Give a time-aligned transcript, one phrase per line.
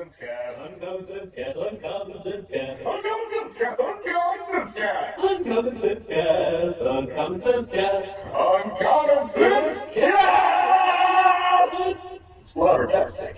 [0.00, 2.80] Uncommon sense cast, uncommon sense cast.
[2.86, 5.18] Uncommon sense cast, uncommon sense cast.
[5.20, 8.14] Uncommon sense cast, uncommon sense cast.
[8.34, 10.16] Uncommon sense cast.
[12.54, 13.36] Flabbergastic.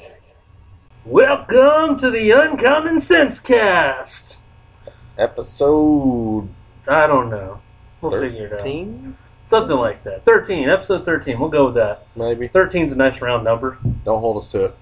[1.05, 4.37] Welcome to the Uncommon Sense Cast.
[5.19, 6.49] Episode
[6.87, 7.61] I don't know.
[8.01, 8.59] We'll figure it out.
[8.61, 9.17] 13,
[9.47, 10.25] Something like that.
[10.25, 11.41] 13, episode 13.
[11.41, 12.07] We'll go with that.
[12.15, 12.49] maybe.
[12.49, 13.79] 13's a nice round number.
[14.05, 14.77] Don't hold us to it.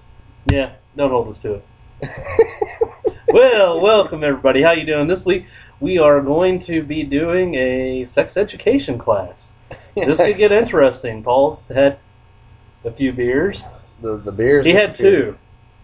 [0.45, 1.65] Yeah, don't hold us to it.
[3.27, 4.61] well, welcome everybody.
[4.61, 5.45] How you doing this week?
[5.79, 9.43] We are going to be doing a sex education class.
[9.95, 11.21] This could get interesting.
[11.23, 11.99] Paul's had
[12.83, 13.63] a few beers.
[14.01, 14.65] the the beers.
[14.65, 15.37] He had two.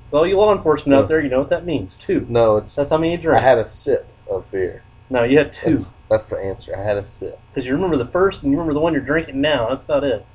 [0.10, 1.96] For all you law enforcement out there, you know what that means.
[1.96, 2.26] Two.
[2.30, 2.74] No, it's.
[2.74, 3.42] That's how many you drink.
[3.42, 4.82] I had a sip of beer.
[5.10, 5.78] no, you had two.
[5.78, 6.76] That's, that's the answer.
[6.76, 7.40] I had a sip.
[7.54, 9.70] Because you remember the first and you remember the one you're drinking now.
[9.70, 10.26] That's about it.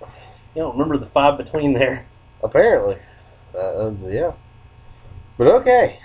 [0.55, 2.07] You don't remember the five between there.
[2.43, 2.99] Apparently,
[3.57, 4.33] uh, yeah.
[5.39, 5.99] But okay,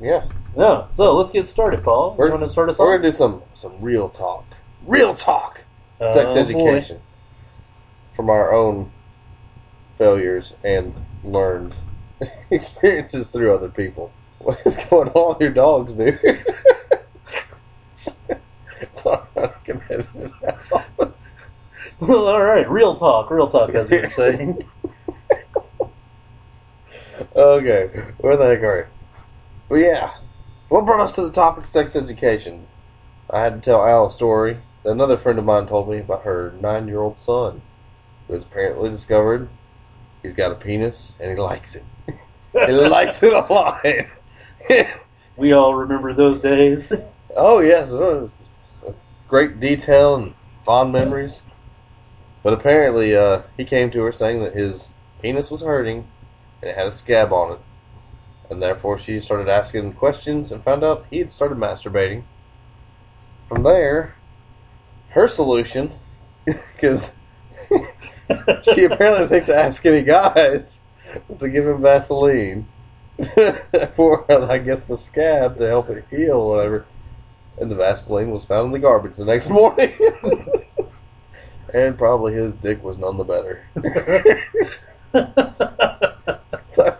[0.00, 0.24] yeah.
[0.56, 0.88] No.
[0.92, 2.14] So let's get started, Paul.
[2.16, 2.98] We're- you want to start us We're off?
[2.98, 4.44] gonna do some some real talk.
[4.86, 5.60] Real talk.
[6.00, 6.40] Oh, Sex Oh, boy.
[6.40, 7.00] education
[8.14, 8.90] from our own
[9.98, 11.74] failures and learned
[12.50, 14.10] experiences through other people.
[14.42, 16.18] What is going on with your dogs, dude?
[18.80, 19.50] it's all right.
[19.50, 20.32] I can edit it
[20.72, 21.16] out.
[22.00, 22.68] Well, all right.
[22.68, 23.30] Real talk.
[23.30, 24.64] Real talk, as you were saying.
[27.36, 27.86] Okay,
[28.18, 28.86] where the heck are you?
[29.68, 30.14] But yeah,
[30.68, 32.66] what brought us to the topic sex education?
[33.30, 36.24] I had to tell Al a story that another friend of mine told me about
[36.24, 37.62] her nine year old son,
[38.26, 39.48] who has apparently discovered
[40.22, 41.84] he's got a penis and he likes it.
[42.52, 43.84] he likes it a lot.
[45.36, 46.92] we all remember those days.
[47.36, 47.90] oh, yes,
[49.28, 51.42] great detail and fond memories.
[52.42, 54.86] But apparently, uh, he came to her saying that his
[55.20, 56.08] penis was hurting
[56.62, 57.58] and it had a scab on it.
[58.48, 62.22] And therefore, she started asking questions and found out he had started masturbating.
[63.48, 64.14] From there,
[65.10, 65.92] her solution,
[66.44, 67.10] because
[68.74, 70.80] she apparently thinks to ask any guys,
[71.28, 72.66] was to give him Vaseline
[73.96, 76.86] for, I guess, the scab to help it heal or whatever.
[77.60, 79.92] And the Vaseline was found in the garbage the next morning.
[81.74, 83.62] and probably his dick was none the better.
[86.76, 86.98] that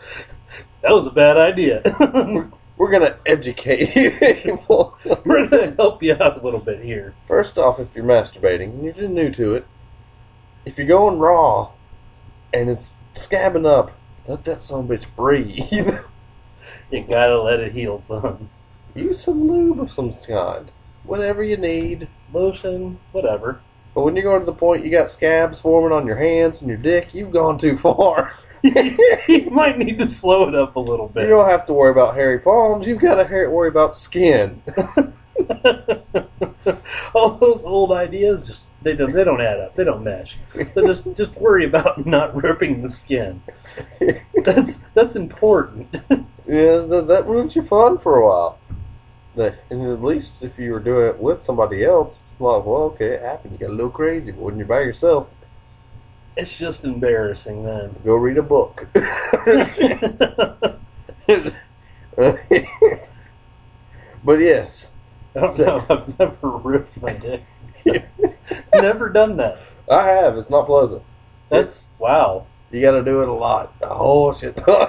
[0.82, 1.82] was a bad idea.
[2.76, 4.60] we're gonna educate you.
[4.68, 7.14] we're going to help you out a little bit here.
[7.26, 9.66] First off, if you're masturbating and you're just new to it,
[10.64, 11.70] if you're going raw
[12.52, 13.92] and it's scabbing up,
[14.26, 15.72] let that son bitch breathe.
[16.90, 18.50] You gotta let it heal, son.
[18.94, 20.70] Use some lube of some kind,
[21.04, 22.08] whatever you need.
[22.32, 23.60] Lotion, whatever.
[23.94, 26.68] But when you go to the point you got scabs forming on your hands and
[26.68, 28.32] your dick, you've gone too far.
[28.62, 31.24] you might need to slow it up a little bit.
[31.24, 32.86] You don't have to worry about hairy palms.
[32.86, 34.62] You've got to worry about skin.
[37.14, 39.76] All those old ideas just they don't they don't add up.
[39.76, 40.38] They don't mesh.
[40.74, 43.42] So just just worry about not ripping the skin.
[44.44, 45.88] That's that's important.
[45.92, 48.58] yeah, that, that ruins your fun for a while.
[49.34, 52.82] The, and at least if you were doing it with somebody else, it's like, well,
[52.92, 53.52] okay, it happened.
[53.52, 54.30] You got a little crazy.
[54.30, 55.28] But when you're by yourself,
[56.36, 57.96] It's just embarrassing then.
[58.04, 58.86] go read a book.
[58.92, 60.78] but
[64.38, 64.90] yes,
[65.34, 65.86] I don't know.
[65.90, 67.42] I've never ripped my dick.
[68.74, 69.58] never done that.
[69.90, 70.36] I have.
[70.38, 71.02] It's not pleasant.
[71.48, 72.46] That's wow.
[72.70, 73.74] You got to do it a lot.
[73.82, 74.88] A whole shit ton.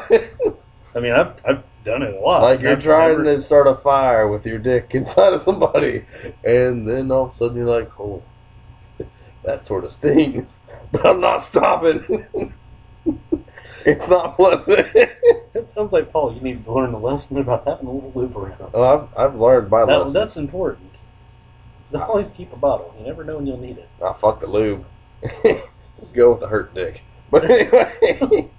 [0.96, 2.42] I mean, I've I've done it a lot.
[2.42, 6.06] like you're trying to start a fire with your dick inside of somebody,
[6.44, 8.22] and then all of a sudden you're like, "Oh,
[9.44, 10.58] that sort of stings,"
[10.92, 12.26] but I'm not stopping.
[13.86, 14.88] it's not pleasant.
[14.96, 16.34] It sounds like Paul.
[16.34, 18.72] You need to learn a lesson about having a little loop around.
[18.74, 20.14] well, I've, I've learned my That, lesson.
[20.14, 20.90] that's important.
[21.94, 22.96] Always keep a bottle.
[22.98, 23.88] You never know when you'll need it.
[24.04, 24.84] I fuck the lube.
[25.44, 27.04] Let's go with the hurt dick.
[27.30, 28.50] But anyway,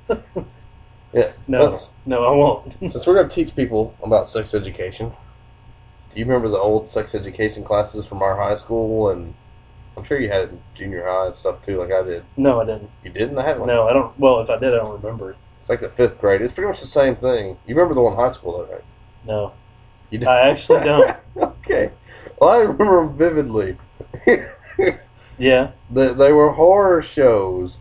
[1.15, 1.33] yeah.
[1.49, 2.75] No, let's- no, I won't.
[2.91, 5.11] since we're going to teach people about sex education,
[6.13, 9.09] do you remember the old sex education classes from our high school?
[9.09, 9.34] And
[9.97, 12.25] I'm sure you had it in junior high and stuff too, like I did.
[12.37, 12.91] no, I didn't.
[13.05, 13.39] You didn't?
[13.39, 13.69] I had one.
[13.69, 14.19] No, I don't.
[14.19, 15.37] Well, if I did, I don't remember it.
[15.61, 16.43] It's like the fifth grade.
[16.43, 17.57] It's pretty much the same thing.
[17.67, 18.84] You remember the one in high school, though, right?
[19.27, 19.53] No,
[20.10, 21.17] You I actually don't.
[21.37, 21.91] okay.
[22.39, 23.77] Well, I remember them vividly.
[25.37, 27.78] Yeah, the, they were horror shows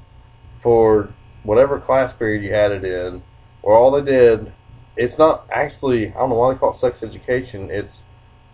[0.59, 1.09] for
[1.43, 3.23] whatever class period you had it in,
[3.61, 4.51] where all they did,
[4.95, 8.03] it's not actually, I don't know why they call it sex education, it's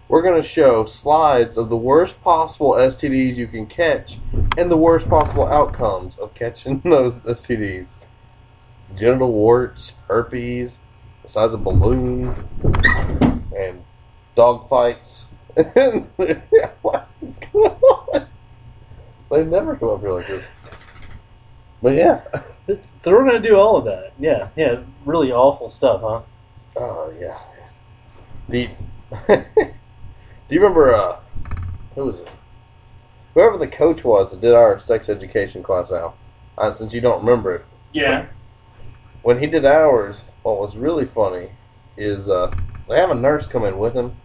[0.10, 4.18] we're going to show slides of the worst possible STDs you can catch
[4.58, 7.90] and the worst possible outcomes of catching those STDs.
[8.96, 10.78] Genital warts, herpes,
[11.22, 12.40] the size of balloons
[13.56, 13.84] and
[14.36, 15.28] dog fights.
[15.54, 18.28] what is going on?
[19.30, 20.44] They never come up here like this.
[21.82, 22.22] But yeah.
[23.02, 24.14] So we're gonna do all of that.
[24.20, 24.82] Yeah, yeah.
[25.04, 26.22] Really awful stuff, huh?
[26.76, 27.40] Oh yeah.
[28.48, 28.70] The
[29.28, 29.44] Do
[30.50, 31.20] you remember uh
[31.96, 32.28] who was it?
[33.34, 36.16] Whoever the coach was that did our sex education class out.
[36.58, 37.66] Uh, since you don't remember it.
[37.94, 38.28] Yeah.
[39.24, 41.52] When he did ours, what was really funny
[41.98, 42.54] is uh
[42.88, 44.16] they have a nurse come in with him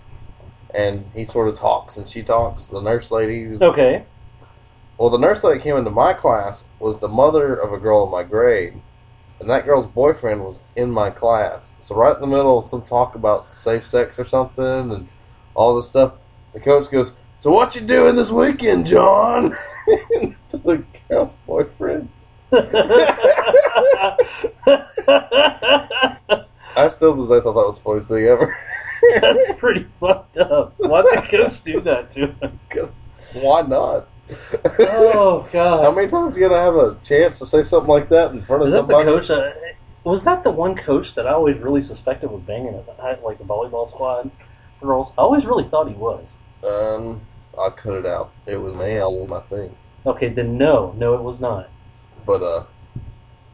[0.75, 4.05] and he sort of talks and she talks, the nurse lady who's Okay.
[4.99, 8.11] Well, the nurse that came into my class was the mother of a girl in
[8.12, 8.81] my grade,
[9.41, 11.73] and that girl's boyfriend was in my class.
[11.81, 15.08] So right in the middle of some talk about safe sex or something and
[15.55, 16.12] all this stuff,
[16.52, 19.56] the coach goes, "So what you doing this weekend, John?"
[20.50, 22.08] to the girl's boyfriend.
[26.76, 28.56] I still just I thought that was the funniest thing ever.
[29.20, 30.75] That's pretty fucked up.
[30.79, 32.61] Why'd the coach do that to him?
[32.69, 32.93] Because
[33.32, 34.08] why not?
[34.31, 35.82] Oh god.
[35.85, 38.43] How many times are you gonna have a chance to say something like that in
[38.43, 39.26] front of Is that the somebody?
[39.26, 39.31] coach?
[39.31, 39.53] Uh,
[40.05, 43.38] was that the one coach that I always really suspected was banging at the, like
[43.38, 44.31] the volleyball squad
[44.81, 45.12] girls?
[45.19, 46.29] I always really thought he was.
[46.67, 47.23] Um,
[47.59, 48.31] I cut it out.
[48.47, 49.76] It was male, my thing.
[50.06, 51.71] Okay, then no, no, it was not.
[52.26, 52.65] But uh,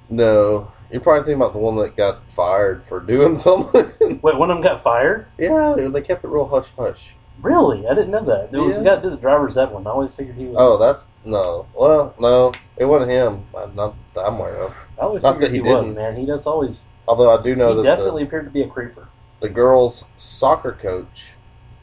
[0.08, 3.90] no, you're probably thinking about the one that got fired for doing something.
[4.00, 5.26] Wait, one of them got fired?
[5.38, 7.11] yeah, they kept it real hush hush.
[7.42, 7.87] Really?
[7.87, 8.52] I didn't know that.
[8.52, 8.82] There was Yeah.
[8.84, 9.87] guy that did the driver's ed one.
[9.87, 10.56] I always figured he was.
[10.58, 11.66] Oh, that's no.
[11.75, 13.44] Well, no, it wasn't him.
[13.75, 14.72] Not that I'm aware of.
[14.98, 15.96] I always not that he, he was, didn't.
[15.96, 16.16] man.
[16.16, 16.84] He does always.
[17.08, 19.08] Although I do know he that definitely the, appeared to be a creeper.
[19.40, 21.32] the girls' soccer coach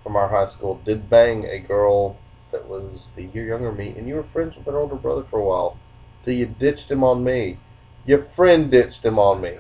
[0.04, 2.18] from our high school did bang a girl
[2.52, 5.24] that was a year younger than me, and you were friends with her older brother
[5.30, 5.78] for a while.
[6.24, 7.58] Till you ditched him on me.
[8.06, 9.58] Your friend ditched him on me.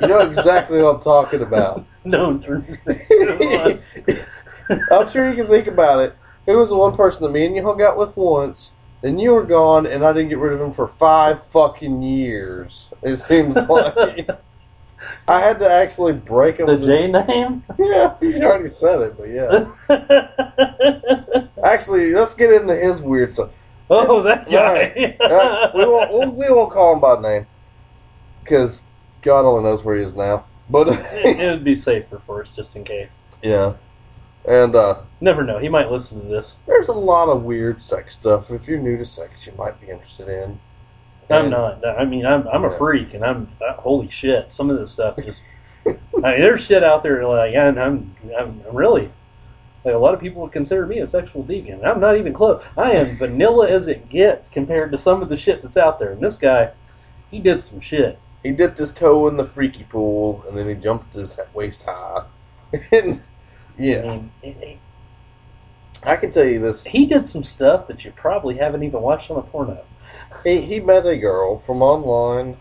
[0.00, 1.84] You know exactly what I'm talking about.
[2.02, 2.40] No.
[4.90, 6.14] I'm sure you can think about it.
[6.46, 8.72] Who was the one person that me and you hung out with once?
[9.02, 12.90] Then you were gone, and I didn't get rid of him for five fucking years.
[13.02, 14.28] It seems like
[15.26, 16.66] I had to actually break him.
[16.66, 17.64] the J name?
[17.78, 19.70] Yeah, you already said it, but yeah.
[21.64, 23.50] Actually, let's get into his weird stuff.
[23.88, 25.16] oh, that guy.
[25.74, 26.12] We won't.
[26.12, 27.46] We'll, we won't call him by name
[28.42, 28.84] because
[29.22, 30.44] God only knows where he is now.
[30.68, 33.10] But it would be safer for us, just in case.
[33.42, 33.72] yeah,
[34.44, 35.58] and uh, Never know.
[35.58, 36.56] He might listen to this.
[36.66, 38.50] there's a lot of weird sex stuff.
[38.50, 40.58] If you're new to sex, you might be interested in.
[41.28, 41.84] I'm And- not.
[41.86, 44.52] I mean, I'm I'm a freak, and I'm uh, holy shit.
[44.52, 45.42] Some of this stuff just.
[45.86, 49.10] I mean, there's shit out there like, yeah, and I'm, I'm I'm really
[49.84, 51.84] like a lot of people would consider me a sexual deviant.
[51.86, 52.62] I'm not even close.
[52.76, 56.10] I am vanilla as it gets compared to some of the shit that's out there.
[56.12, 56.72] And this guy,
[57.30, 58.18] he did some shit.
[58.42, 62.24] He dipped his toe in the freaky pool, and then he jumped his waist high.
[62.92, 63.22] and
[63.78, 64.78] I yeah, mean, it, it,
[66.02, 66.84] I can tell you this.
[66.84, 69.84] he did some stuff that you probably haven't even watched on a porno.
[70.44, 72.56] He he met a girl from online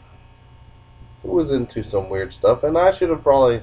[1.24, 3.62] who was into some weird stuff, and I should have probably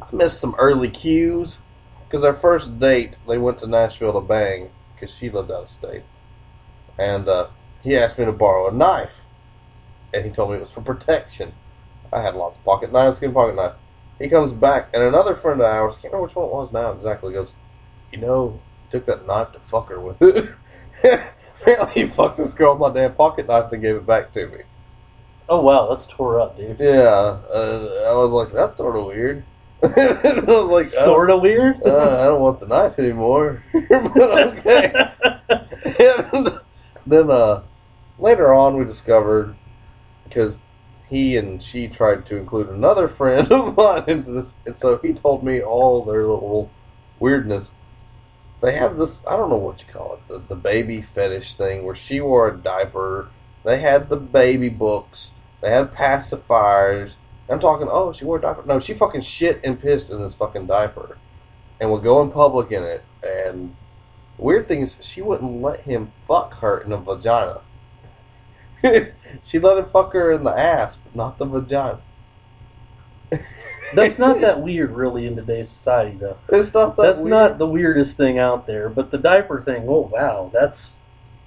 [0.00, 1.58] I missed some early cues
[2.06, 5.70] because their first date they went to Nashville to bang because she lived out of
[5.70, 6.02] state,
[6.98, 7.48] and uh,
[7.82, 9.16] he asked me to borrow a knife,
[10.14, 11.52] and he told me it was for protection.
[12.12, 13.72] I had lots of pocket knives, good pocket knife.
[14.22, 16.92] He comes back, and another friend of ours, can't remember which one it was now
[16.92, 17.52] exactly, goes,
[18.12, 20.54] you know, took that knife to fuck her with it.
[21.60, 24.46] Apparently, he fucked this girl with my damn pocket knife and gave it back to
[24.46, 24.58] me.
[25.48, 26.78] Oh wow, that's tore up, dude.
[26.78, 29.44] Yeah, uh, I was like, that's sort of weird.
[29.82, 31.82] I was like, Sort of weird.
[31.84, 33.64] uh, I don't want the knife anymore.
[33.72, 34.92] but okay.
[35.98, 36.60] and
[37.04, 37.62] then uh,
[38.20, 39.56] later on, we discovered
[40.22, 40.60] because
[41.12, 45.12] he and she tried to include another friend of mine into this, and so he
[45.12, 46.70] told me all their little
[47.20, 47.70] weirdness.
[48.62, 51.84] They have this, I don't know what you call it, the, the baby fetish thing
[51.84, 53.28] where she wore a diaper.
[53.64, 55.32] They had the baby books.
[55.60, 57.14] They had pacifiers.
[57.48, 58.62] I'm talking, oh, she wore a diaper.
[58.64, 61.18] No, she fucking shit and pissed in this fucking diaper
[61.80, 63.04] and would go in public in it.
[63.22, 63.76] And
[64.38, 67.60] weird thing is, she wouldn't let him fuck her in the vagina.
[69.42, 72.00] she let him fuck her in the ass, but not the vagina.
[73.94, 76.38] That's not that weird, really, in today's society, though.
[76.48, 77.30] It's not that That's weird.
[77.30, 78.88] not the weirdest thing out there.
[78.88, 80.90] But the diaper thing, oh wow, that's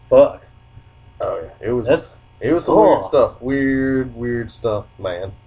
[0.10, 0.44] fuck.
[1.20, 1.88] Oh yeah, it was.
[1.88, 2.92] That's it was some Oh.
[2.92, 3.42] weird stuff.
[3.42, 5.32] Weird, weird stuff, man.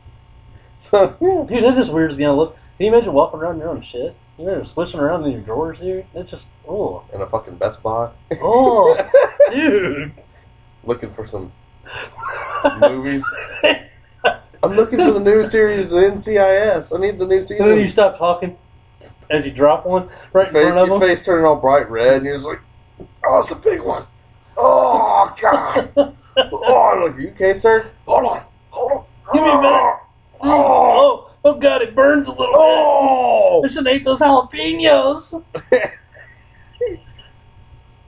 [0.80, 1.44] So yeah.
[1.48, 2.36] dude, that just weirds me out.
[2.36, 4.14] Look, can you imagine walking around your own shit?
[4.38, 6.06] You know, switching around in your drawers here.
[6.14, 8.96] That's just oh, in a fucking Best Buy, oh,
[9.50, 10.12] dude.
[10.84, 11.50] looking for some
[12.80, 13.24] movies.
[14.62, 16.96] I'm looking for the new series of NCIS.
[16.96, 18.56] I need the new And then you stop talking
[19.30, 21.08] as you drop one right in Face, front of your them.
[21.08, 22.60] face turning all bright red, and you're just like,
[23.24, 24.06] "Oh, it's a big one."
[24.56, 25.90] Oh God!
[26.36, 27.90] oh, look, you okay, sir?
[28.06, 29.04] Hold on, hold on.
[29.32, 29.94] Give me a minute.
[30.40, 33.60] Oh, oh, oh, God, it burns a little Oh!
[33.62, 33.70] bit.
[33.70, 35.42] I should ate those jalapenos.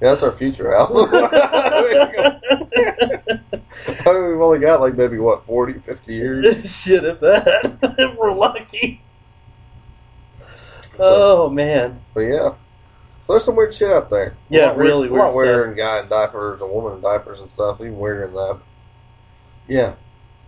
[0.02, 0.94] Yeah, that's our future house.
[4.06, 6.70] Mean, we've only got like maybe what 40, 50 years.
[6.70, 9.02] Shit, if that, if we're lucky.
[10.98, 12.54] Oh man, But yeah,
[13.22, 14.34] so there's some weird shit out there.
[14.50, 17.40] Yeah, really weird, a lot weird weirder than guy in diapers, a woman in diapers
[17.40, 17.80] and stuff.
[17.80, 18.58] Even weirder than that.
[19.68, 19.94] Yeah.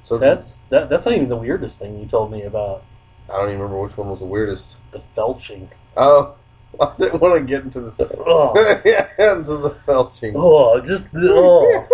[0.02, 0.90] So that's that.
[0.90, 2.82] That's not even the weirdest thing you told me about
[3.30, 4.76] I don't even remember which one was the weirdest.
[4.90, 5.68] the felching.
[5.96, 6.34] Oh,
[6.80, 8.52] I didn't want to get into the Oh,
[8.84, 10.32] yeah into the felching.
[10.36, 11.86] oh, just oh.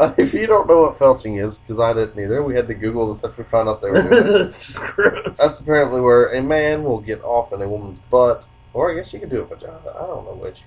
[0.00, 2.74] Uh, if you don't know what felching is, because I didn't either, we had to
[2.74, 4.32] Google this after we found out they were doing it.
[4.50, 5.36] That's gross.
[5.36, 9.12] That's apparently where a man will get off in a woman's butt, or I guess
[9.12, 9.78] you can do it vagina.
[9.94, 10.62] I don't know which.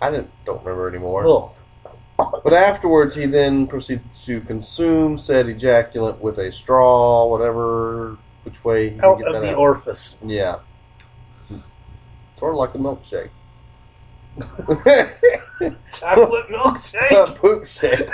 [0.00, 1.26] I didn't don't remember anymore.
[1.26, 1.52] Oh,
[2.16, 8.90] But afterwards, he then proceeded to consume said ejaculate with a straw, whatever, which way
[8.90, 9.56] he out of the out.
[9.58, 10.14] orifice.
[10.24, 10.60] yeah,
[12.34, 13.30] sort of like a milkshake.
[15.92, 17.10] Chocolate milkshake.
[17.28, 18.08] a poop shake.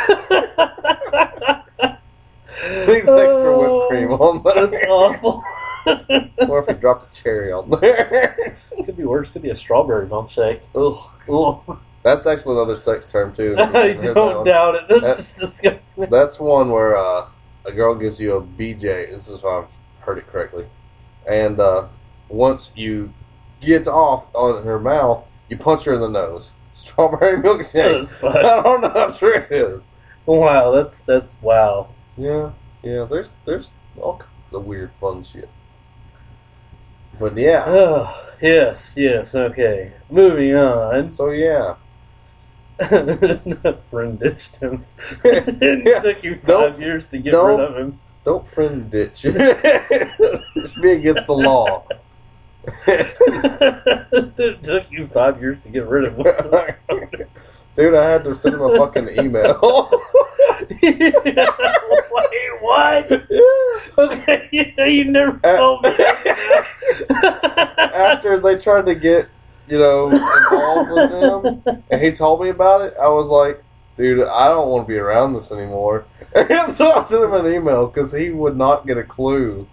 [2.87, 5.45] Needs extra whipped cream on That's awful.
[6.49, 8.57] or if you dropped a cherry on there.
[8.85, 9.31] Could be worse.
[9.31, 10.61] Could be a strawberry milkshake.
[10.75, 10.99] Ugh.
[11.29, 11.79] Ugh.
[12.03, 13.55] That's actually another sex term too.
[13.59, 14.89] I haven't heard that don't doubt it.
[14.89, 16.11] That's That- just disgusting.
[16.11, 17.29] That's one where uh,
[17.65, 19.11] a girl gives you a BJ.
[19.11, 19.69] This is if I've
[20.01, 20.67] heard it correctly.
[21.29, 21.89] And uh,
[22.29, 23.13] once you
[23.61, 26.51] get off on her mouth, you punch her in the nose.
[26.73, 28.11] Strawberry milkshake.
[28.21, 29.87] That's I don't know how true it is.
[30.27, 31.89] Wow, that's that's wow.
[32.17, 32.51] Yeah,
[32.83, 33.05] yeah.
[33.09, 35.49] There's there's all kinds of weird fun shit.
[37.19, 37.65] But yeah.
[37.67, 39.93] Oh, yes, yes, okay.
[40.11, 41.11] Moving on.
[41.11, 41.77] So yeah.
[43.91, 44.85] friend ditched him.
[45.25, 48.01] it Yeah, took you 5 don't- years to get rid of him.
[48.25, 49.25] Don't friend ditch.
[49.25, 51.87] it should be against the law.
[52.87, 56.27] it took you five years to get rid of him.
[57.77, 59.59] Dude, I had to send him a fucking email.
[60.83, 61.03] Wait,
[62.61, 63.13] what?
[63.99, 65.91] Okay, yeah, you never Uh, told me.
[67.11, 69.29] After they tried to get,
[69.69, 71.11] you know, involved with
[71.67, 73.63] him, and he told me about it, I was like,
[73.99, 76.07] dude, I don't want to be around this anymore.
[76.35, 79.67] And so I sent him an email because he would not get a clue.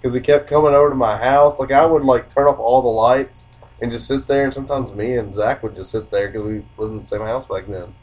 [0.00, 1.58] Because he kept coming over to my house.
[1.58, 3.44] Like, I would, like, turn off all the lights
[3.80, 4.44] and just sit there.
[4.44, 7.20] And sometimes me and Zach would just sit there because we lived in the same
[7.20, 7.94] house back then.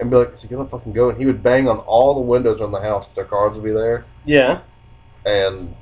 [0.00, 1.10] And be like, is he to fucking go?
[1.10, 3.64] And he would bang on all the windows around the house because our cars would
[3.64, 4.04] be there.
[4.24, 4.60] yeah.
[5.24, 5.76] And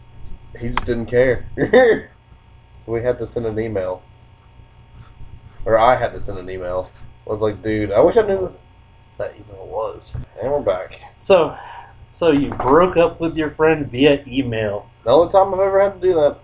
[0.58, 1.46] he just didn't care.
[2.84, 4.02] so we had to send an email.
[5.64, 6.90] Or I had to send an email.
[7.26, 8.52] I was like, dude, I wish I knew
[9.18, 10.12] that email was.
[10.42, 11.00] And we're back.
[11.18, 11.56] So,
[12.10, 14.90] so you broke up with your friend via email.
[15.04, 16.38] The only time I've ever had to do that.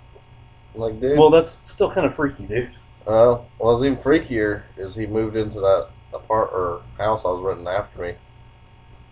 [0.75, 1.19] Like, dude.
[1.19, 2.71] Well, that's still kind of freaky, dude.
[3.07, 7.43] Uh, what was even freakier is he moved into that apart or house I was
[7.43, 8.15] renting after me.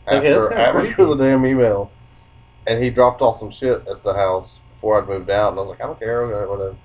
[0.06, 1.90] Okay, that's After, kinda after the damn email.
[2.66, 5.50] And he dropped off some shit at the house before I'd moved out.
[5.50, 6.22] And I was like, I don't care.
[6.22, 6.76] Okay, whatever.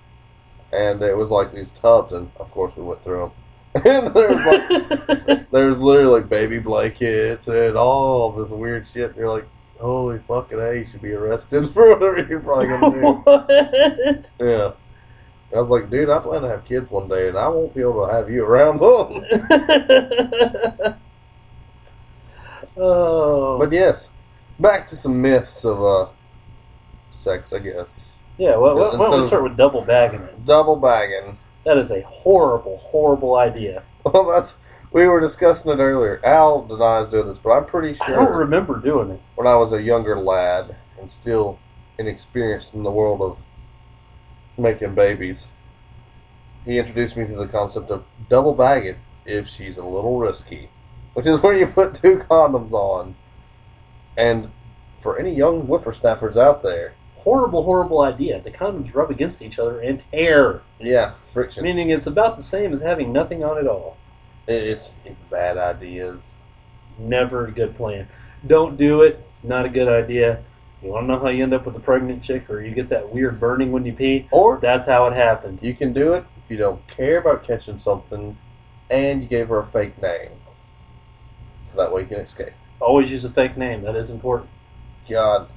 [0.71, 2.13] And it was like these tubs.
[2.13, 3.31] And of course, we went through
[3.73, 3.83] them.
[3.85, 9.11] and there was like, there was literally like baby blankets and all this weird shit.
[9.11, 9.47] And you're like,
[9.79, 13.05] holy fucking A, you should be arrested for whatever you're probably going to do.
[13.23, 14.25] what?
[14.39, 14.71] Yeah.
[15.55, 17.81] I was like, dude, I plan to have kids one day, and I won't be
[17.81, 19.23] able to have you around them.
[22.77, 23.57] oh.
[23.57, 24.09] But yes,
[24.59, 26.09] back to some myths of uh,
[27.11, 28.09] sex, I guess.
[28.37, 30.45] yeah, well, why, why don't we start with double bagging it?
[30.45, 31.37] Double bagging.
[31.65, 33.83] That is a horrible, horrible idea.
[34.05, 34.55] Well, that's
[34.91, 36.19] we were discussing it earlier.
[36.25, 38.05] Al denies doing this, but I'm pretty sure.
[38.07, 39.21] I don't remember doing it.
[39.35, 41.59] when I was a younger lad and still
[41.97, 43.37] inexperienced in the world of
[44.57, 45.47] making babies,
[46.65, 50.69] he introduced me to the concept of double bagging if she's a little risky,
[51.13, 53.15] which is where you put two condoms on.
[54.17, 54.51] And
[55.01, 56.93] for any young whippersnappers out there,
[57.23, 58.41] Horrible, horrible idea.
[58.41, 60.61] The condoms rub against each other and tear.
[60.79, 61.63] yeah, friction.
[61.65, 63.97] Meaning it's about the same as having nothing on at all.
[64.53, 66.31] It's, it's bad ideas.
[66.97, 68.07] Never a good plan.
[68.45, 69.25] Don't do it.
[69.33, 70.43] It's not a good idea.
[70.81, 72.89] You want to know how you end up with a pregnant chick or you get
[72.89, 74.27] that weird burning when you pee?
[74.31, 75.59] Or That's how it happened.
[75.61, 78.37] you can do it if you don't care about catching something
[78.89, 80.31] and you gave her a fake name.
[81.63, 82.53] So that way you can escape.
[82.79, 83.81] Always use a fake name.
[83.83, 84.49] That is important.
[85.09, 85.49] God,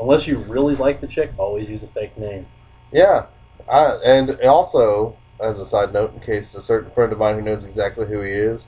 [0.00, 2.46] Unless you really like the chick, always use a fake name.
[2.92, 3.26] Yeah,
[3.70, 7.42] I, and also as a side note, in case a certain friend of mine who
[7.42, 8.66] knows exactly who he is,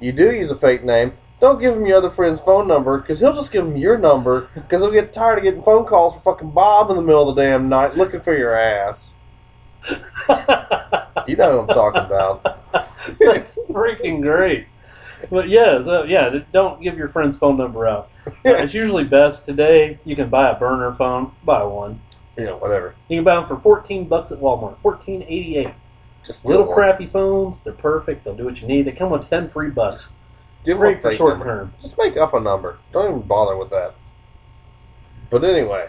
[0.00, 1.14] you do use a fake name.
[1.40, 4.48] Don't give him your other friend's phone number because he'll just give him your number
[4.54, 7.36] because he'll get tired of getting phone calls from fucking Bob in the middle of
[7.36, 9.14] the damn night looking for your ass.
[11.28, 12.42] You know who I'm talking about.
[13.20, 14.66] That's freaking great.
[15.30, 18.10] But yeah, so yeah, don't give your friend's phone number out.
[18.26, 19.98] Uh, it's usually best today.
[20.06, 21.32] You can buy a burner phone.
[21.44, 22.00] Buy one.
[22.38, 22.94] Yeah, whatever.
[23.08, 24.80] You can buy them for fourteen bucks at Walmart.
[24.80, 25.74] Fourteen eighty eight.
[26.28, 26.74] Just Little do it.
[26.74, 27.58] crappy phones.
[27.60, 28.22] They're perfect.
[28.24, 28.82] They'll do what you need.
[28.82, 30.10] They come with ten free bucks.
[30.64, 31.46] Give him Great for short number.
[31.46, 31.72] term.
[31.80, 32.78] Just make up a number.
[32.92, 33.94] Don't even bother with that.
[35.30, 35.88] But anyway,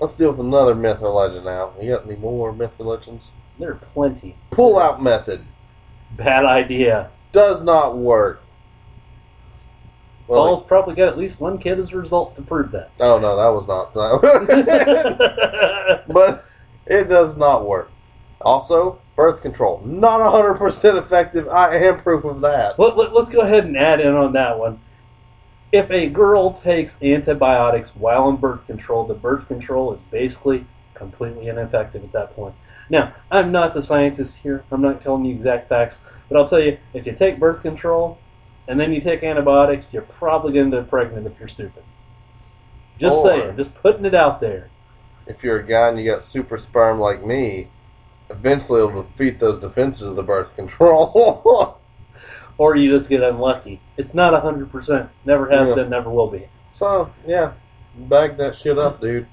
[0.00, 1.72] let's deal with another myth or legend now.
[1.80, 3.28] You got any more myth or legends?
[3.58, 4.36] There are plenty.
[4.50, 5.44] Pull out method
[6.16, 7.10] Bad idea.
[7.32, 8.40] does not work.
[10.26, 12.92] Well, Paul's probably got at least one kid as a result to prove that.
[12.98, 13.92] oh no, that was not.
[16.08, 16.46] but
[16.86, 17.90] it does not work.
[18.40, 21.48] Also, birth control not hundred percent effective.
[21.48, 22.78] I am proof of that.
[22.78, 24.80] Let, let, us go ahead and add in on that one.
[25.72, 31.48] If a girl takes antibiotics while on birth control, the birth control is basically completely
[31.48, 32.54] ineffective at that point.
[32.88, 34.64] Now, I'm not the scientist here.
[34.70, 35.96] I'm not telling you exact facts,
[36.28, 38.18] but I'll tell you if you take birth control
[38.68, 41.82] and then you take antibiotics, you're probably going to get pregnant if you're stupid.
[42.98, 44.68] Just Or- saying, just putting it out there.
[45.26, 47.68] If you're a guy and you got super sperm like me,
[48.30, 51.78] eventually it'll defeat those defenses of the birth control.
[52.56, 53.80] Or you just get unlucky.
[53.96, 55.08] It's not 100%.
[55.24, 55.74] Never has Yeah.
[55.74, 56.46] been, never will be.
[56.68, 57.54] So yeah,
[57.96, 59.26] bag that shit up, dude.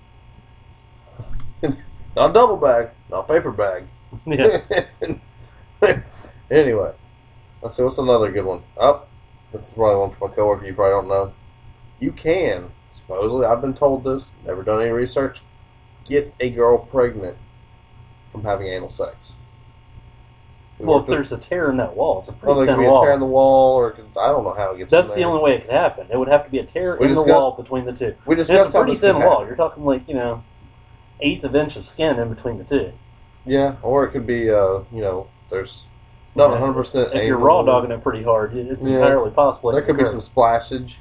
[2.15, 3.85] not double bag, not paper bag.
[4.25, 4.61] Yeah.
[6.49, 6.93] anyway,
[7.61, 8.63] let's see what's another good one.
[8.75, 9.03] Oh,
[9.51, 11.33] this is probably one from a coworker you probably don't know.
[11.99, 15.41] You can supposedly, I've been told this, never done any research,
[16.05, 17.37] get a girl pregnant
[18.31, 19.33] from having anal sex.
[20.79, 22.65] We Well, if with- there's a tear in that wall, it's a well, pretty there
[22.67, 23.03] thin could be a wall.
[23.03, 24.91] tear in the wall, or I don't know how it gets.
[24.91, 26.07] That's the only way it could happen.
[26.09, 28.15] It would have to be a tear We in the wall between the two.
[28.25, 29.45] We And it's discussed a pretty thin wall.
[29.45, 30.43] You're talking like you know,
[31.19, 32.93] eighth of inch of skin in between the two.
[33.45, 35.83] Yeah, or it could be, uh, you know, there's
[36.35, 36.51] not Yeah.
[36.53, 36.73] 100.
[36.73, 38.95] percent If you're raw dogging it pretty hard, it's Yeah.
[38.97, 39.71] entirely possible.
[39.71, 40.95] there could be some splashage.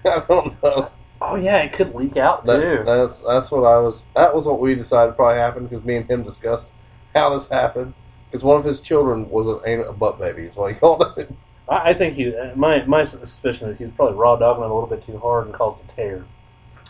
[0.04, 0.88] I don't know.
[1.20, 2.82] Oh yeah, it could leak out That, too.
[2.84, 4.04] that's that's what I was.
[4.14, 6.72] That was what we decided probably happened because me and him discussed
[7.14, 7.94] how this happened.
[8.30, 11.30] Because one of his children was an a butt baby, is what he called it.
[11.68, 12.34] I, I think he.
[12.36, 15.46] uh, My my suspicion is he's probably raw dogging it a little bit too hard
[15.46, 16.24] and caused a tear.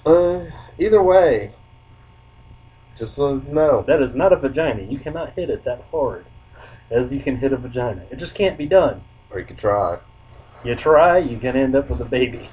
[0.04, 1.52] Uh, either way,
[2.96, 3.82] just so know.
[3.86, 4.82] That is not a vagina.
[4.82, 6.26] You cannot hit it that hard
[6.90, 8.02] as you can hit a vagina.
[8.10, 9.02] It just can't be done.
[9.30, 9.98] Or you could try.
[10.64, 12.50] You try, you can end up with a baby.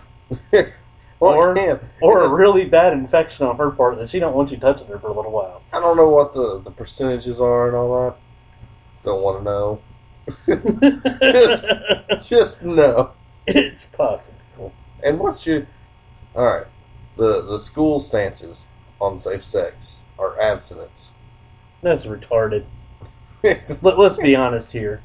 [1.26, 1.80] well, Or- can.
[2.02, 5.00] Or a really bad infection on her part that she don't want you touching her
[5.00, 5.62] for a little while.
[5.74, 8.16] I don't know what the, the percentages are and all that.
[9.04, 9.82] Don't want to know.
[11.22, 13.12] Just- Just know.
[13.48, 14.74] it's possible.
[15.04, 15.68] And what's your
[16.36, 16.68] all right?
[17.18, 18.64] The the school stances
[19.00, 21.12] on safe sex are abstinence.
[21.82, 22.66] That's retarded.
[23.44, 25.04] Let, let's be honest here.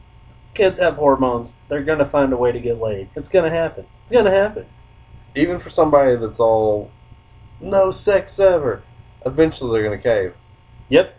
[0.54, 1.50] Kids have hormones.
[1.68, 3.10] They're going to find a way to get laid.
[3.14, 3.86] It's going to happen.
[4.04, 4.66] It's going to happen.
[5.34, 6.90] Even for somebody that's all
[7.60, 8.82] no sex ever,
[9.24, 10.34] eventually they're gonna cave,
[10.88, 11.14] Yep.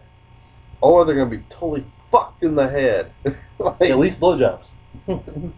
[0.82, 3.12] or they're gonna be totally fucked in the head.
[3.60, 4.66] like, At least blowjobs.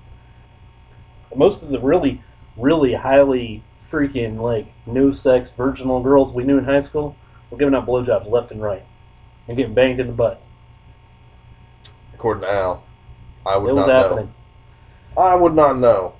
[1.35, 2.21] Most of the really,
[2.57, 7.15] really highly freaking, like, no sex virginal girls we knew in high school
[7.49, 8.83] were giving out blowjobs left and right
[9.47, 10.41] and getting banged in the butt.
[12.13, 12.83] according to Al,
[13.45, 14.33] I would It was not happening.
[15.17, 15.21] know.
[15.23, 16.13] I would not know.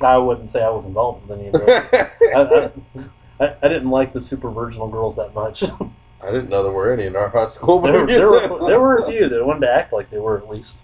[0.00, 2.12] I wouldn't say I was involved with any of that.
[2.34, 5.62] I, I, I, didn't like the super virginal girls that much.
[5.62, 7.78] I didn't know there were any in our high school.
[7.78, 10.38] But there, there, were, there were a few that wanted to act like they were
[10.38, 10.76] at least.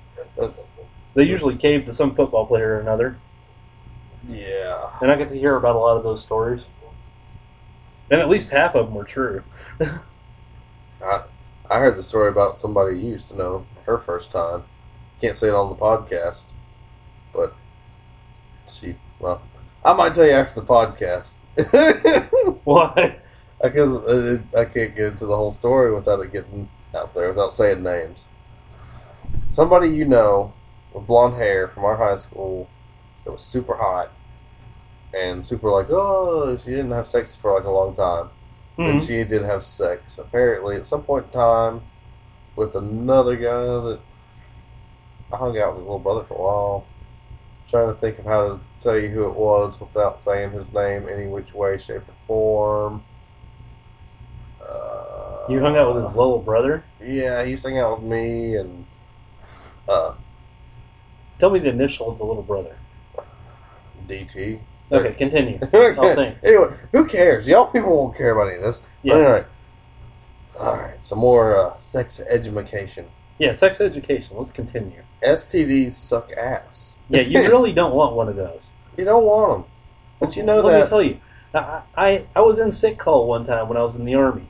[1.15, 3.19] They usually caved to some football player or another,
[4.29, 4.91] Yeah.
[5.01, 6.65] and I get to hear about a lot of those stories.
[8.11, 9.43] And at least half of them were true.
[11.03, 11.23] I
[11.69, 14.65] I heard the story about somebody you used to know her first time.
[15.21, 16.43] Can't say it on the podcast,
[17.33, 17.55] but
[18.69, 19.41] she well,
[19.85, 21.29] I might tell you after the podcast.
[22.65, 23.17] Why?
[23.63, 27.55] Because uh, I can't get into the whole story without it getting out there, without
[27.55, 28.25] saying names.
[29.49, 30.53] Somebody you know
[30.93, 32.69] with blonde hair from our high school
[33.25, 34.13] that was super hot
[35.15, 38.31] and super like, oh, she didn't have sex for like a long time.
[38.79, 39.07] And Mhm.
[39.07, 41.81] she did have sex, apparently, at some point in time
[42.57, 44.01] with another guy that
[45.33, 46.85] I hung out with his little brother for a while.
[47.71, 51.09] Trying to think of how to tell you who it was without saying his name
[51.09, 53.03] any which way, shape, or form.
[54.63, 56.85] Uh, You hung out with his little brother.
[57.01, 58.87] Yeah, he used to hang out with me and
[59.89, 60.15] uh,
[61.39, 62.77] Tell me the initial of the little brother.
[64.09, 64.61] DT.
[64.91, 65.59] Okay, continue.
[65.75, 66.01] Okay.
[66.01, 66.39] I'll think.
[66.45, 67.49] Anyway, who cares?
[67.49, 68.81] Y'all people won't care about any of this.
[69.03, 69.15] Yeah.
[69.15, 69.47] All right.
[70.59, 70.95] All right.
[71.05, 73.07] Some more uh, sex education.
[73.39, 74.37] Yeah, sex education.
[74.37, 75.03] Let's continue.
[75.23, 76.95] STDs suck ass.
[77.09, 78.69] Yeah, you really don't want one of those.
[78.97, 79.71] You don't want them,
[80.21, 81.21] but you know that Let me tell you,
[81.55, 84.49] I, I I was in sick call one time when I was in the army.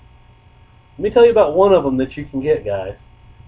[0.98, 3.02] Let me tell you about one of them that you can get, guys.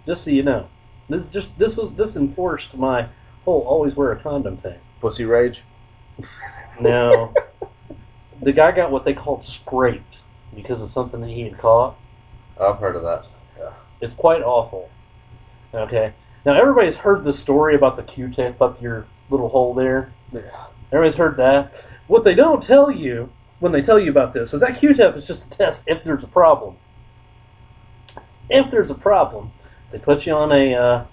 [0.07, 0.69] Just so you know,
[1.09, 3.09] this just this is this enforced my
[3.45, 4.79] whole always wear a condom thing.
[5.01, 5.63] Pussy rage.
[6.81, 7.35] Now,
[8.41, 10.19] the guy got what they called scraped
[10.55, 11.97] because of something that he had caught.
[12.61, 13.27] I've heard of that.
[13.59, 13.73] Yeah.
[14.01, 14.89] It's quite awful.
[15.75, 16.13] Okay.
[16.45, 20.13] Now everybody's heard the story about the Q-tip up your little hole there.
[20.33, 20.67] Yeah.
[20.93, 21.83] Everybody's heard that.
[22.07, 25.27] What they don't tell you when they tell you about this is that Q-tip is
[25.27, 26.77] just a test if there's a problem.
[28.49, 29.53] If there's a problem,
[29.91, 31.05] they put you on a uh,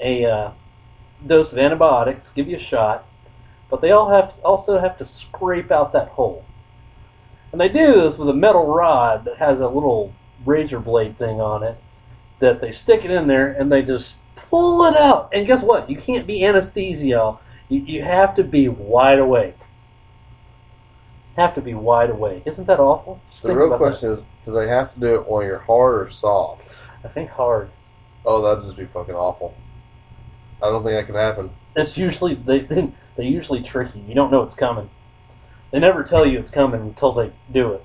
[0.00, 0.50] a uh,
[1.26, 3.06] dose of antibiotics, give you a shot,
[3.70, 6.44] but they all have to, also have to scrape out that hole.
[7.50, 10.12] And they do this with a metal rod that has a little
[10.44, 11.78] razor blade thing on it
[12.38, 15.30] that they stick it in there and they just pull it out.
[15.32, 15.90] And guess what?
[15.90, 17.38] You can't be anesthesia.
[17.68, 19.56] You, you have to be wide awake.
[21.36, 22.42] Have to be wide awake.
[22.46, 23.20] Isn't that awful?
[23.30, 26.10] Just The real question is, do they have to do it while you're hard or
[26.10, 26.76] soft?
[27.04, 27.70] I think hard.
[28.24, 29.54] Oh, that'd just be fucking awful.
[30.62, 31.50] I don't think that can happen.
[31.76, 34.02] It's usually they they, they usually trick you.
[34.08, 34.90] You don't know it's coming.
[35.70, 37.84] They never tell you it's coming until they do it.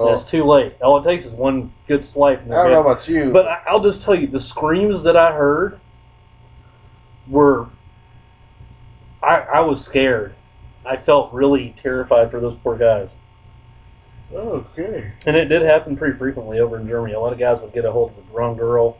[0.00, 0.74] Oh, It's too late.
[0.80, 2.42] All it takes is one good swipe.
[2.42, 5.16] And I don't know about you, But I- I'll just tell you, the screams that
[5.16, 5.78] I heard
[7.28, 7.68] were.
[9.22, 10.34] I, I was scared.
[10.86, 13.10] I felt really terrified for those poor guys.
[14.32, 15.12] okay.
[15.26, 17.12] And it did happen pretty frequently over in Germany.
[17.14, 18.96] A lot of guys would get a hold of the wrong girl,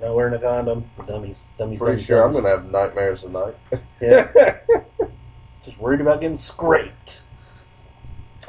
[0.00, 0.88] not wearing a condom.
[1.06, 1.42] Dummies.
[1.58, 1.78] Dummies.
[1.78, 3.54] Pretty dummies, sure I'm gonna have nightmares tonight.
[4.00, 4.58] Yeah.
[5.64, 7.22] Just worried about getting scraped.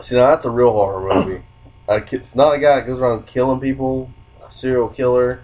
[0.01, 1.43] See, now that's a real horror movie.
[1.87, 4.09] A It's not a guy that goes around killing people,
[4.45, 5.41] a serial killer,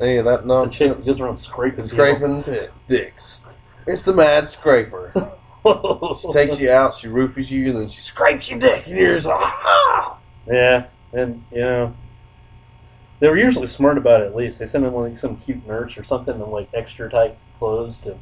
[0.00, 1.06] any of that It's a chick that nonsense.
[1.06, 1.84] goes around scraping.
[1.84, 2.44] Scraping
[2.88, 3.40] dicks.
[3.86, 5.12] It's the mad scraper.
[5.62, 9.14] She takes you out, she roofies you, and then she scrapes your dick, and you're
[9.14, 10.16] just like, ah!
[10.46, 11.94] Yeah, and you know,
[13.18, 14.28] they were usually smart about it.
[14.28, 17.36] At least they sent in like some cute nurse or something in like extra tight
[17.58, 18.16] clothes to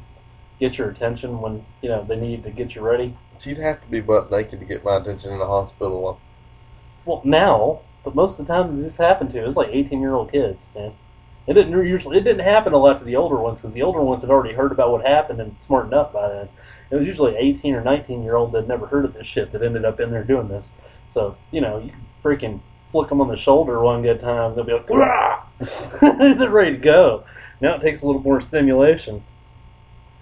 [0.59, 3.15] get your attention when you know they needed to get you ready.
[3.39, 6.19] She'd have to be butt naked to get my attention in the hospital.
[7.05, 10.13] Well, now, but most of the time this happened to, it was like eighteen year
[10.13, 10.93] old kids, man.
[11.47, 12.17] It didn't usually.
[12.17, 14.53] It didn't happen a lot to the older ones because the older ones had already
[14.53, 16.49] heard about what happened and smartened up by then.
[16.91, 19.63] It was usually eighteen or nineteen year old that never heard of this shit that
[19.63, 20.67] ended up in there doing this.
[21.09, 21.91] So you know, you
[22.23, 25.43] freaking flick them on the shoulder one good time, they'll be like, "Rah!"
[26.01, 27.23] they're ready to go.
[27.61, 29.23] Now it takes a little more stimulation.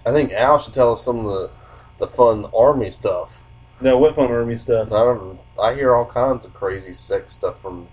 [0.04, 1.50] I think Al should tell us some of the,
[1.98, 3.37] the fun army stuff.
[3.80, 4.88] No, what fun army stuff?
[4.88, 5.38] I don't.
[5.60, 7.88] I hear all kinds of crazy sex stuff from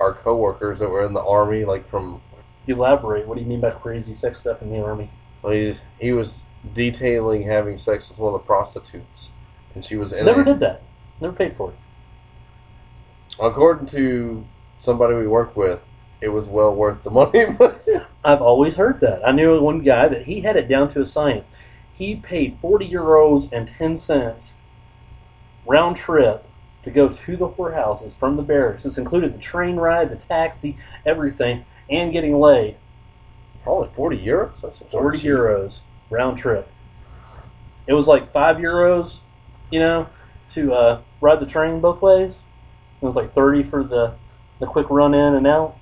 [0.00, 2.20] our coworkers that were in the army, like from
[2.66, 3.26] Elaborate.
[3.26, 5.10] What do you mean by crazy sex stuff in the army?
[5.42, 6.42] well, he, he was
[6.74, 9.30] detailing having sex with one of the prostitutes,
[9.74, 10.82] and she was in Never a, did that.
[11.20, 11.76] Never paid for it.
[13.38, 14.44] According to
[14.80, 15.80] somebody we work with,
[16.20, 17.44] it was well worth the money.
[18.24, 19.26] I've always heard that.
[19.26, 21.46] I knew one guy that he had it down to a science.
[21.96, 24.54] He paid 40 euros and 10 cents
[25.66, 26.44] round trip
[26.82, 28.82] to go to the whorehouses from the barracks.
[28.84, 32.76] This included the train ride, the taxi, everything, and getting laid.
[33.64, 34.60] Probably forty euros.
[34.60, 35.80] That's 40 euros
[36.10, 36.68] round trip.
[37.86, 39.20] It was like 5 euros,
[39.70, 40.08] you know,
[40.50, 42.38] to uh, ride the train both ways.
[43.00, 44.14] It was like 30 for the,
[44.60, 45.76] the quick run in and out.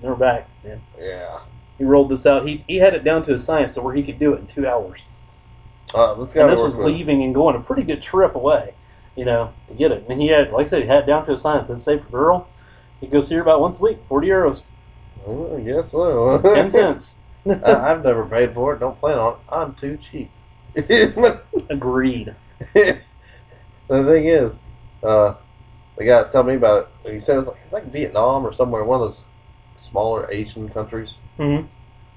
[0.00, 0.82] And we're back, man.
[0.98, 1.40] Yeah.
[1.78, 2.46] He rolled this out.
[2.46, 4.46] He, he had it down to a science to where he could do it in
[4.46, 5.02] two hours.
[5.94, 8.74] Uh, this guy and this was with- leaving and going a pretty good trip away,
[9.16, 10.04] you know, to get it.
[10.08, 11.68] And he had, like I said, he had it down to a science.
[11.68, 12.48] And say for girl,
[13.00, 14.62] he'd go see her about once a week, 40 euros,
[15.26, 16.38] Oh, I guess so.
[16.54, 17.14] 10 cents.
[17.46, 18.80] I, I've never paid for it.
[18.80, 19.38] Don't plan on it.
[19.50, 20.30] I'm too cheap.
[21.70, 22.34] Agreed.
[22.74, 22.98] the
[23.88, 24.56] thing is,
[25.02, 25.34] uh,
[25.96, 27.12] the guy was telling me about it.
[27.12, 29.22] He said it was like it's like Vietnam or somewhere, one of those
[29.76, 31.14] smaller Asian countries.
[31.36, 31.62] hmm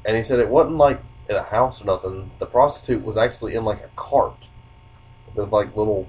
[0.06, 2.32] And he said it wasn't like in a house or nothing.
[2.40, 4.48] The prostitute was actually in like a cart
[5.36, 6.08] with like little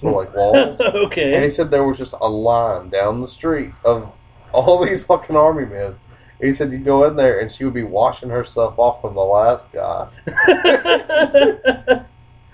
[0.00, 0.80] sort of like walls.
[0.80, 1.34] Okay.
[1.34, 4.12] And he said there was just a line down the street of
[4.52, 5.98] all these fucking army men.
[6.40, 9.20] He said you go in there and she would be washing herself off from the
[9.20, 10.08] last guy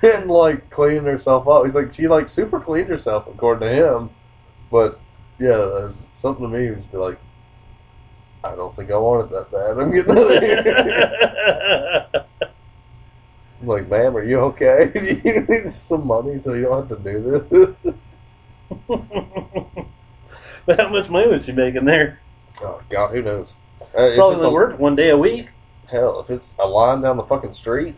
[0.02, 1.64] and like cleaning herself up.
[1.64, 4.10] He's like she like super cleaned herself according to him,
[4.70, 4.98] but
[5.38, 7.18] Yeah, something to me was be like,
[8.52, 9.78] I don't think I want it that bad.
[9.78, 12.26] I'm getting out of here.
[13.60, 14.90] I'm like, ma'am, are you okay?
[14.92, 17.94] Do you need some money so you don't have to do this?
[20.66, 22.20] but how much money was she making there?
[22.62, 23.54] oh God, who knows?
[23.80, 25.48] Uh, if Probably it's only worked one day a week.
[25.90, 27.94] Hell, if it's a line down the fucking street,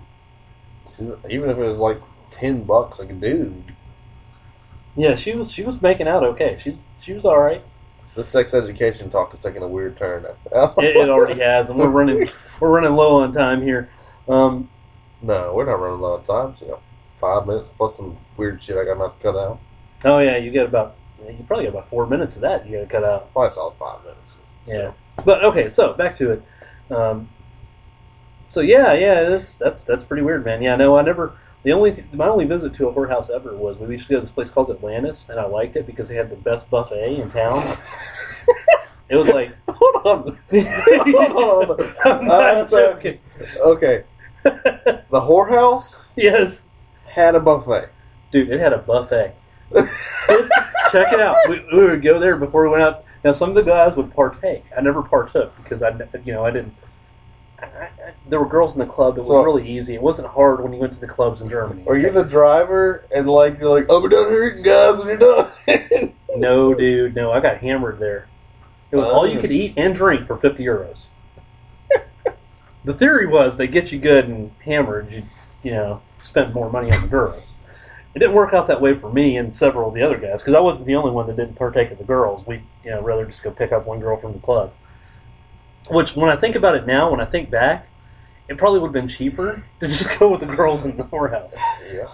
[1.29, 3.75] even if it was like ten bucks a dude,
[4.97, 6.57] Yeah, she was she was making out okay.
[6.61, 7.63] She she was all right.
[8.15, 10.27] This sex education talk is taking a weird turn.
[10.79, 12.29] It, it already has, and we're running
[12.61, 13.91] we're running low on time here.
[14.29, 14.69] Um,
[15.23, 16.57] No, we're not running low on time.
[16.57, 16.81] So, you know,
[17.21, 19.59] five minutes plus some weird shit I got enough to cut out.
[20.05, 20.95] oh yeah, you got about
[21.27, 23.33] you probably got about four minutes of that you got to cut out.
[23.33, 24.37] Probably solid five minutes.
[24.65, 24.93] So, Yeah,
[25.25, 26.43] but okay, so back to it.
[26.91, 27.29] Um,
[28.49, 30.63] so yeah, yeah, that's that's that's pretty weird, man.
[30.63, 31.37] Yeah, no, I never.
[31.65, 34.27] The only my only visit to a whorehouse ever was we used to go to
[34.27, 37.31] this place called Atlantis, and I liked it because they had the best buffet in
[37.31, 37.77] town.
[39.11, 40.39] It was like Hold on.
[40.53, 41.95] Hold on.
[42.05, 43.19] I'm uh, not have to- joking.
[43.59, 44.05] Okay,
[44.45, 46.61] the whorehouse yes,
[47.07, 47.89] had a buffet.
[48.31, 49.35] dude, it had a buffet.
[50.93, 51.37] Check it out.
[51.49, 53.05] We, we would go there before we went out.
[53.25, 54.65] Now, some of the guys would partake.
[54.77, 55.91] I never partook because I,
[56.25, 56.75] you know, I didn't.
[58.29, 59.17] There were girls in the club.
[59.17, 59.95] It was So- really easy.
[59.95, 61.83] It wasn't hard when you went to the clubs in Germany.
[61.87, 65.09] Are you the driver and like you're like, oh, we're done here eating, guys, when
[65.09, 65.51] you're done?
[66.37, 67.33] No, dude, no.
[67.33, 68.29] I got hammered there.
[68.91, 71.07] It was all you could eat and drink for fifty euros.
[72.85, 75.23] the theory was they get you good and hammered, you
[75.63, 77.53] you know, spend more money on the girls.
[78.15, 80.55] It didn't work out that way for me and several of the other guys because
[80.55, 82.47] I wasn't the only one that didn't partake of the girls.
[82.47, 84.73] We, you know, rather just go pick up one girl from the club.
[85.91, 87.89] Which, when I think about it now, when I think back,
[88.49, 91.53] it probably would have been cheaper to just go with the girls in the whorehouse.
[91.93, 92.09] yeah.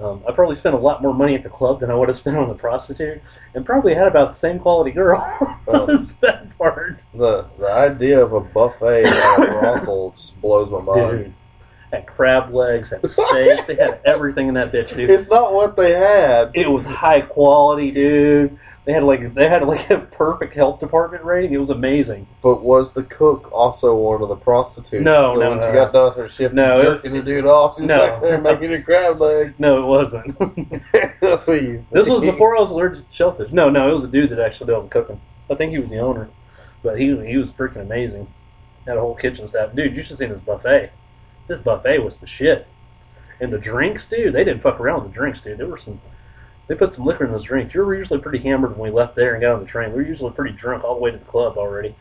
[0.00, 2.16] Um, I probably spent a lot more money at the club than I would have
[2.16, 3.20] spent on the prostitute,
[3.54, 5.18] and probably had about the same quality girl.
[5.66, 10.70] That's the bad part, The the idea of a buffet at a brothel just blows
[10.70, 11.10] my mind.
[11.24, 11.34] dude.
[11.92, 15.10] Had crab legs, had steak, they had everything in that bitch, dude.
[15.10, 16.52] It's not what they had.
[16.54, 18.56] It was high quality, dude.
[18.88, 21.52] They had like they had like a perfect health department rating.
[21.52, 22.26] It was amazing.
[22.42, 25.04] But was the cook also one of the prostitutes?
[25.04, 27.20] No, so no, when no, she got done with her shift, No, it- jerking the
[27.20, 27.98] dude off, she's No.
[27.98, 29.52] back there making her crab legs.
[29.58, 30.38] No, it wasn't.
[31.20, 31.84] That's what you.
[31.92, 33.52] this was before I was allergic to shellfish.
[33.52, 35.20] No, no, it was a dude that actually did cooking.
[35.50, 36.30] I think he was the owner,
[36.82, 38.32] but he he was freaking amazing.
[38.86, 39.74] Had a whole kitchen staff.
[39.74, 40.92] Dude, you should see this buffet.
[41.46, 42.66] This buffet was the shit.
[43.38, 45.58] And the drinks, dude, they didn't fuck around with the drinks, dude.
[45.58, 46.00] There were some.
[46.68, 47.74] They put some liquor in those drinks.
[47.74, 49.90] You were usually pretty hammered when we left there and got on the train.
[49.90, 51.94] We were usually pretty drunk all the way to the club already.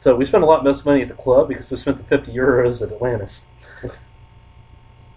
[0.00, 2.32] So we spent a lot less money at the club because we spent the 50
[2.32, 3.44] euros at Atlantis.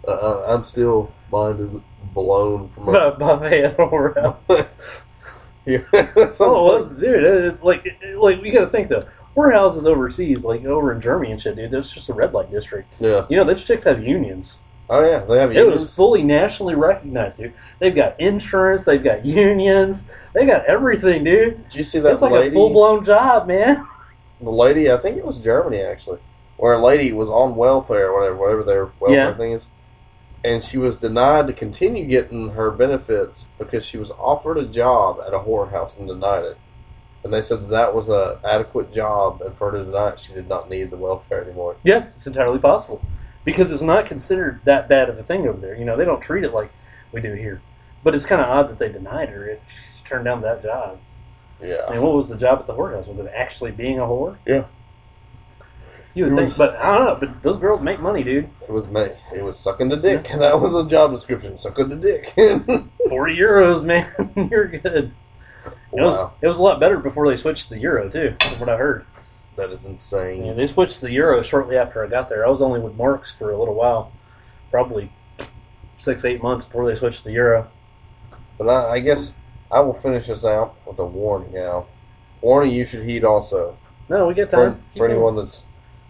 [0.08, 1.78] Uh, I'm still mind is
[2.14, 3.12] blown from a.
[3.12, 4.38] Bu- buffet at Oreo.
[5.66, 5.80] yeah,
[6.40, 9.04] Oh, like- dude, it's like, it, like you got to think though.
[9.36, 11.72] Warehouses overseas, like over in Germany and shit, dude.
[11.72, 12.92] That's just a red light district.
[13.00, 13.26] yeah.
[13.30, 14.58] You know, those chicks have unions.
[14.91, 17.54] Oh yeah, they have It was fully nationally recognized, dude.
[17.80, 21.63] They've got insurance, they've got unions, they got everything, dude.
[21.69, 22.49] Did you see that It's like lady?
[22.49, 23.88] a full blown job, man.
[24.41, 26.19] the lady, I think it was Germany actually,
[26.58, 29.38] where a lady was on welfare or whatever, whatever their welfare Yeah.
[29.38, 29.67] thing is,
[30.43, 35.21] and she was denied to continue getting her benefits because she was offered a job
[35.25, 36.58] at a whorehouse and denied it.
[37.23, 40.19] And they said that, that was a adequate job, and for her to deny it,
[40.19, 41.77] she did not need the welfare anymore.
[41.82, 43.01] Yeah, it's entirely possible
[43.43, 45.75] because it's not considered that bad of a thing over there.
[45.75, 46.71] You know, they don't treat it like
[47.12, 47.62] we do here.
[48.04, 49.45] But it's kind of odd that they denied her.
[49.47, 49.62] It,
[49.97, 50.99] she turned down that job.
[51.62, 53.08] I Yeah, mean, what was the job at the whorehouse?
[53.08, 54.38] Was it actually being a whore?
[54.45, 54.65] Yeah.
[56.13, 57.15] You would It think, was- but I don't know.
[57.27, 58.49] But those girls make money, dude.
[58.62, 59.10] it was me.
[59.34, 60.27] It was sucking the dick.
[60.38, 61.58] That was the job description.
[61.58, 62.34] Sucking the dick.
[63.10, 64.10] Forty euros, man.
[64.51, 65.13] You're good.
[65.93, 68.36] It was, wow, it was a lot better before they switched to the euro too,
[68.41, 69.06] from what I heard.
[69.56, 70.46] That is insane.
[70.46, 72.46] Yeah, they switched to the euro shortly after I got there.
[72.46, 74.12] I was only with Marks for a little while,
[74.70, 75.12] probably
[75.98, 77.70] six, eight months before they switched to the euro.
[78.58, 79.34] But I, I guess
[79.72, 81.88] I will finish this out with a warning now.
[82.42, 83.78] Warning you should heed also.
[84.10, 84.84] No, we get For, time.
[84.94, 85.64] Keep for anyone that's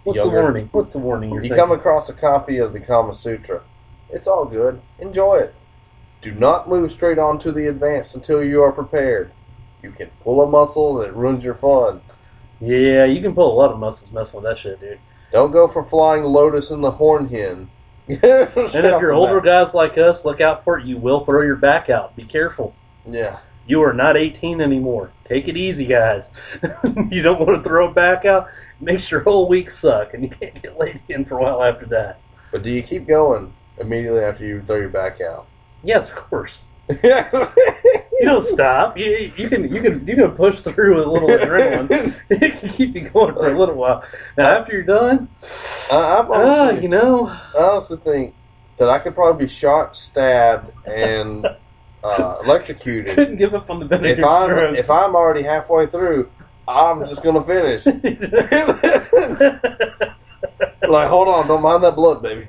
[0.03, 0.35] What's younger.
[0.35, 0.69] the warning?
[0.71, 1.29] What's the warning?
[1.29, 1.67] You're you thinking?
[1.67, 3.61] come across a copy of the Kama Sutra.
[4.09, 4.81] It's all good.
[4.99, 5.55] Enjoy it.
[6.21, 9.31] Do not move straight on to the advanced until you are prepared.
[9.81, 12.01] You can pull a muscle and it ruins your fun.
[12.61, 14.99] Yeah, you can pull a lot of muscles messing with that shit, dude.
[15.31, 17.69] Don't go for flying lotus and the horn hen.
[18.07, 20.85] And if you're older guys like us, look out for it.
[20.85, 22.15] You will throw your back out.
[22.15, 22.75] Be careful.
[23.07, 23.39] Yeah.
[23.65, 25.11] You are not 18 anymore.
[25.25, 26.27] Take it easy, guys.
[27.09, 28.49] you don't want to throw it back out.
[28.79, 31.85] Makes your whole week suck, and you can't get laid in for a while after
[31.85, 32.19] that.
[32.51, 35.47] But do you keep going immediately after you throw your back out?
[35.83, 36.59] Yes, of course.
[38.21, 38.97] You don't stop.
[38.99, 42.13] You, you can you can you can push through with a little adrenaline.
[42.29, 44.03] it can keep you going for a little while.
[44.37, 45.27] Now after you're done,
[45.91, 48.35] I, I've ah, honestly, you know, I honestly think
[48.77, 51.47] that I could probably be shot, stabbed, and
[52.03, 53.15] uh, electrocuted.
[53.15, 54.79] couldn't give up on the vinegar If I'm strokes.
[54.79, 56.29] if I'm already halfway through,
[56.67, 57.87] I'm just gonna finish.
[60.87, 62.45] like, hold on, don't mind that blood, baby.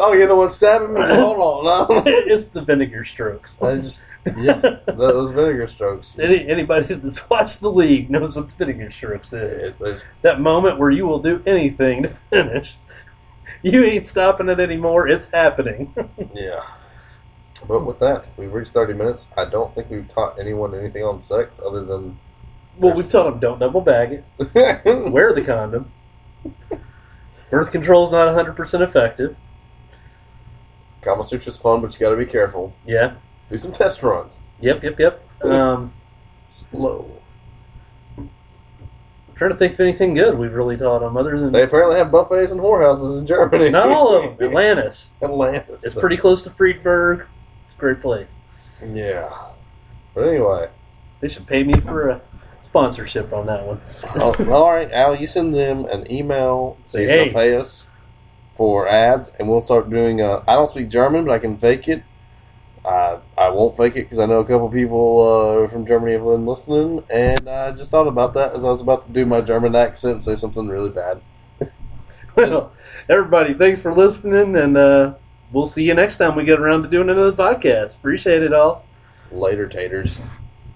[0.00, 1.00] Oh, you're the one stabbing me.
[1.00, 2.02] Hold on, no.
[2.06, 3.60] it's the vinegar strokes.
[3.62, 4.02] I just
[4.36, 6.14] yeah, those vinegar strokes.
[6.18, 9.74] Any, anybody that's watched the league knows what the vinegar strokes is.
[9.76, 12.76] There's- That moment where you will do anything to finish.
[13.62, 15.06] You ain't stopping it anymore.
[15.08, 15.94] It's happening.
[16.34, 16.62] yeah.
[17.68, 19.26] But with that, we've reached 30 minutes.
[19.36, 22.18] I don't think we've taught anyone anything on sex other than
[22.78, 24.84] well, we've taught them don't double bag it.
[25.12, 25.92] Wear the condom.
[27.50, 29.36] Birth control is not 100% effective.
[31.02, 32.74] Kama Sutra's fun, but you got to be careful.
[32.86, 33.14] Yeah.
[33.50, 34.38] Do some test runs.
[34.60, 35.28] Yep, yep, yep.
[35.42, 35.92] Um,
[36.50, 37.10] Slow.
[39.34, 42.10] trying to think of anything good we've really taught them other than They apparently have
[42.12, 43.70] buffets and whorehouses in Germany.
[43.70, 44.46] not all of them.
[44.48, 45.10] Atlantis.
[45.22, 45.82] Atlantis.
[45.84, 47.26] It's pretty close to Friedberg.
[47.64, 48.28] It's a great place.
[48.84, 49.30] Yeah.
[50.14, 50.68] But anyway,
[51.20, 52.20] They should pay me for a
[52.62, 53.80] sponsorship on that one.
[54.16, 57.24] oh, all right, Al, you send them an email so Say, you hey.
[57.26, 57.84] can pay us
[58.60, 60.20] for ads, and we'll start doing.
[60.20, 62.02] Uh, I don't speak German, but I can fake it.
[62.84, 66.24] I I won't fake it because I know a couple people uh, from Germany have
[66.24, 69.40] been listening, and I just thought about that as I was about to do my
[69.40, 71.22] German accent, and say something really bad.
[72.36, 72.72] Well,
[73.08, 75.14] everybody, thanks for listening, and uh,
[75.52, 77.94] we'll see you next time we get around to doing another podcast.
[77.94, 78.84] Appreciate it all.
[79.32, 80.16] Later, taters.